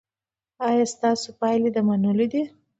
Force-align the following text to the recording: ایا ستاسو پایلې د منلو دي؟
ایا 0.67 0.85
ستاسو 0.93 1.27
پایلې 1.39 1.69
د 1.73 1.77
منلو 1.87 2.25
دي؟ 2.31 2.43